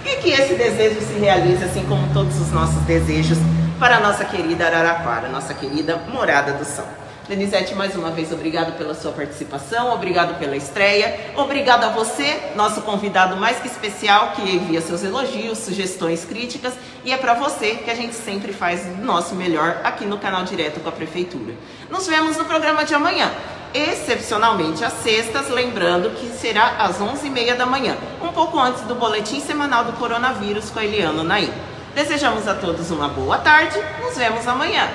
e 0.04 0.16
que 0.16 0.30
esse 0.30 0.54
desejo 0.54 1.00
se 1.00 1.14
realize, 1.18 1.64
assim 1.64 1.84
como 1.86 2.12
todos 2.12 2.40
os 2.40 2.50
nossos 2.52 2.82
desejos, 2.82 3.38
para 3.78 3.96
a 3.96 4.00
nossa 4.00 4.24
querida 4.24 4.66
Araraquara, 4.66 5.28
nossa 5.28 5.54
querida 5.54 5.96
Morada 6.12 6.52
do 6.52 6.64
Sol. 6.64 6.86
Denizete, 7.28 7.74
mais 7.74 7.94
uma 7.94 8.10
vez, 8.10 8.32
obrigado 8.32 8.76
pela 8.76 8.94
sua 8.94 9.12
participação, 9.12 9.94
obrigado 9.94 10.38
pela 10.40 10.56
estreia, 10.56 11.32
obrigado 11.36 11.84
a 11.84 11.88
você, 11.88 12.50
nosso 12.56 12.82
convidado 12.82 13.36
mais 13.36 13.60
que 13.60 13.68
especial, 13.68 14.32
que 14.32 14.42
envia 14.42 14.80
seus 14.80 15.04
elogios, 15.04 15.58
sugestões, 15.58 16.24
críticas, 16.24 16.74
e 17.04 17.12
é 17.12 17.16
para 17.16 17.34
você 17.34 17.76
que 17.76 17.90
a 17.90 17.94
gente 17.94 18.14
sempre 18.14 18.52
faz 18.52 18.84
o 18.86 19.04
nosso 19.04 19.36
melhor 19.36 19.80
aqui 19.84 20.04
no 20.04 20.18
canal 20.18 20.42
Direto 20.44 20.80
com 20.80 20.88
a 20.88 20.92
Prefeitura. 20.92 21.54
Nos 21.88 22.08
vemos 22.08 22.36
no 22.36 22.44
programa 22.44 22.84
de 22.84 22.92
amanhã, 22.92 23.30
excepcionalmente 23.72 24.84
às 24.84 24.92
sextas, 24.94 25.48
lembrando 25.48 26.10
que 26.10 26.26
será 26.28 26.76
às 26.78 26.98
11h30 26.98 27.56
da 27.56 27.66
manhã, 27.66 27.96
um 28.20 28.28
pouco 28.28 28.58
antes 28.58 28.82
do 28.82 28.96
boletim 28.96 29.40
semanal 29.40 29.84
do 29.84 29.92
coronavírus 29.92 30.70
com 30.70 30.80
a 30.80 30.84
Eliana 30.84 31.22
Naim. 31.22 31.52
Desejamos 31.94 32.48
a 32.48 32.54
todos 32.54 32.90
uma 32.90 33.08
boa 33.08 33.38
tarde, 33.38 33.78
nos 34.00 34.16
vemos 34.16 34.46
amanhã. 34.48 34.88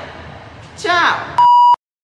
Tchau! 0.77 1.46